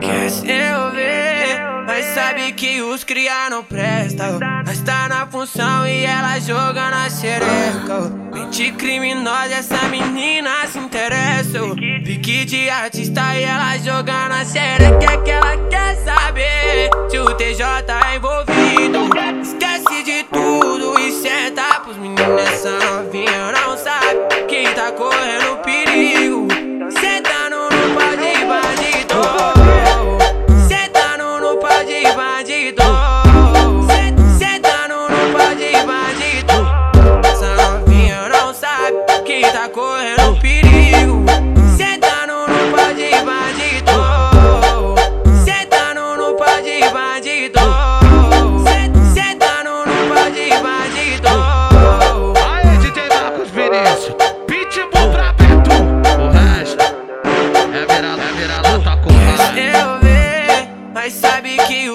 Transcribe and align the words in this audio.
Quer 0.00 0.28
se 0.28 0.50
envolver, 0.50 1.84
mas 1.86 2.04
sabe 2.06 2.52
que 2.52 2.82
os 2.82 3.04
cria 3.04 3.48
não 3.48 3.62
prestam. 3.62 4.40
Mas 4.66 4.80
tá 4.80 5.08
na 5.08 5.24
função 5.26 5.86
e 5.86 6.04
ela 6.04 6.40
joga 6.40 6.90
na 6.90 7.08
xereca. 7.08 8.10
Mente 8.32 8.72
criminosa, 8.72 9.54
essa 9.54 9.88
menina 9.88 10.66
se 10.66 10.78
interessa. 10.78 11.60
Pique 12.04 12.44
de 12.44 12.68
artista 12.68 13.36
e 13.36 13.44
ela 13.44 13.78
joga 13.78 14.28
na 14.28 14.44
xereca. 14.44 15.12
É 15.12 15.16
que 15.18 15.30
ela 15.30 15.56
quer 15.68 15.94
saber 15.98 16.90
se 17.08 17.18
o 17.18 17.34
TJ 17.36 17.62
é 17.62 18.16
envolvido. 18.16 19.14
Esquece 19.40 20.02
de 20.02 20.24
tudo 20.24 20.98
e 20.98 21.12
senta 21.12 21.80
pros 21.80 21.96
meninos. 21.98 22.64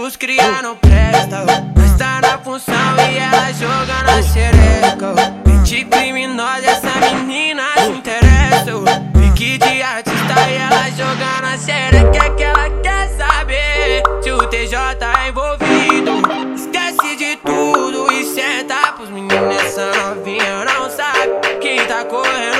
Os 0.09 0.15
cria 0.15 0.63
não 0.63 0.75
prestam. 0.75 1.45
Mas 1.77 1.95
tá 1.95 2.19
na 2.19 2.39
função 2.39 2.73
e 2.97 3.17
ela 3.19 3.53
joga 3.53 4.03
na 4.03 4.23
xereca. 4.23 5.13
Mente 5.45 5.85
criminosa, 5.85 6.65
essa 6.65 7.13
menina 7.13 7.61
se 7.77 7.91
interessa. 7.91 8.71
Pique 9.13 9.59
de 9.59 9.81
artista 9.83 10.49
e 10.49 10.55
ela 10.55 10.89
joga 10.97 11.41
na 11.43 11.57
xereca. 11.57 12.25
É 12.25 12.29
que 12.31 12.43
ela 12.43 12.69
quer 12.81 13.07
saber 13.09 14.01
se 14.23 14.31
o 14.31 14.39
TJ 14.47 14.75
é 14.75 15.29
envolvido. 15.29 16.55
Esquece 16.55 17.15
de 17.15 17.35
tudo 17.45 18.11
e 18.11 18.25
senta 18.25 18.93
pros 18.93 19.09
meninos. 19.09 19.63
Essa 19.63 19.91
novinha 19.93 20.65
não 20.65 20.89
sabe 20.89 21.59
quem 21.61 21.85
tá 21.85 22.03
correndo 22.05 22.58